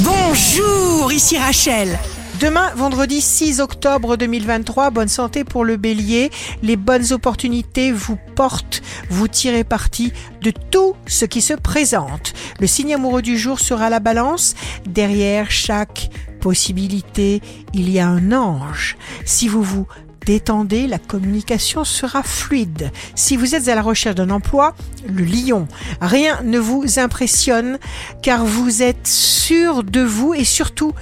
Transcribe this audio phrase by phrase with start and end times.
[0.00, 1.98] Bonjour, ici Rachel.
[2.38, 6.30] Demain, vendredi 6 octobre 2023, bonne santé pour le bélier.
[6.62, 10.12] Les bonnes opportunités vous portent, vous tirez parti
[10.42, 12.34] de tout ce qui se présente.
[12.60, 14.54] Le signe amoureux du jour sera la balance.
[14.86, 16.10] Derrière chaque
[16.40, 17.40] possibilité,
[17.72, 18.98] il y a un ange.
[19.24, 19.86] Si vous vous
[20.26, 22.90] détendez, la communication sera fluide.
[23.14, 24.74] Si vous êtes à la recherche d'un emploi,
[25.08, 25.68] le lion,
[26.00, 27.78] rien ne vous impressionne
[28.22, 30.92] car vous êtes sûr de vous et surtout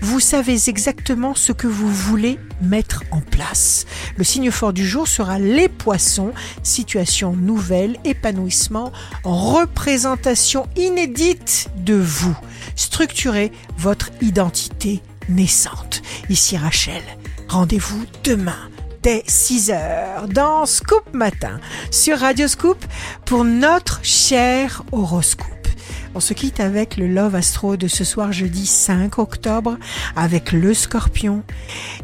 [0.00, 3.86] vous savez exactement ce que vous voulez mettre en place.
[4.16, 6.32] Le signe fort du jour sera les poissons,
[6.64, 8.90] situation nouvelle, épanouissement,
[9.22, 12.36] représentation inédite de vous.
[12.74, 16.02] Structurez votre identité naissante.
[16.28, 17.02] Ici Rachel,
[17.48, 18.71] rendez-vous demain
[19.02, 21.58] dès 6h dans Scoop Matin
[21.90, 22.78] sur Radio Scoop
[23.24, 25.66] pour notre cher horoscope.
[26.14, 29.76] On se quitte avec le Love Astro de ce soir jeudi 5 octobre
[30.14, 31.42] avec le scorpion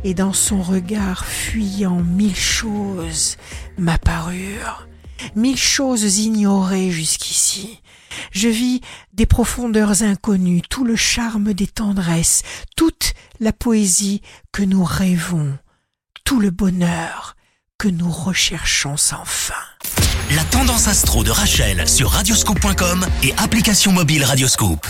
[0.03, 3.37] et dans son regard fuyant mille choses
[3.77, 4.89] m'apparurent,
[5.37, 7.81] mille choses ignorées jusqu'ici.
[8.33, 8.81] Je vis
[9.13, 12.43] des profondeurs inconnues, tout le charme des tendresses,
[12.77, 15.57] toute la poésie que nous rêvons,
[16.29, 17.37] tout le bonheur
[17.79, 19.55] que nous recherchons sans fin.
[20.37, 24.87] La tendance astro de Rachel sur radioscope.com et application mobile Radioscope.